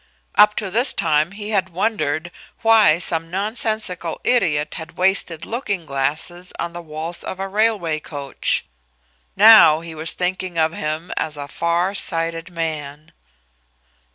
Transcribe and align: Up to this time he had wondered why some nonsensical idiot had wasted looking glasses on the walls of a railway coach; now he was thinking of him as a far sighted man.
Up 0.33 0.55
to 0.55 0.71
this 0.71 0.95
time 0.95 1.33
he 1.33 1.51
had 1.51 1.69
wondered 1.69 2.31
why 2.63 2.97
some 2.97 3.29
nonsensical 3.29 4.19
idiot 4.23 4.73
had 4.73 4.97
wasted 4.97 5.45
looking 5.45 5.85
glasses 5.85 6.51
on 6.57 6.73
the 6.73 6.81
walls 6.81 7.23
of 7.23 7.39
a 7.39 7.47
railway 7.47 7.99
coach; 7.99 8.65
now 9.35 9.81
he 9.81 9.93
was 9.93 10.13
thinking 10.13 10.57
of 10.57 10.73
him 10.73 11.11
as 11.17 11.37
a 11.37 11.47
far 11.47 11.93
sighted 11.93 12.49
man. 12.49 13.11